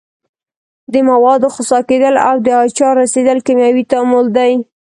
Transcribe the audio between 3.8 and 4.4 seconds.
تعامل